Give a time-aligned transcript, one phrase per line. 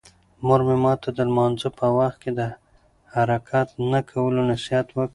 [0.45, 2.41] مور مې ماته د لمانځه په وخت د
[3.13, 5.09] حرکت نه کولو نصیحت وکړ.